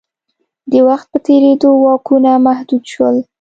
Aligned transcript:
د 0.71 0.73
وخت 0.87 1.07
په 1.13 1.17
تېرېدو 1.27 1.69
واکونه 1.83 2.31
محدود 2.47 2.83
شول. 2.93 3.15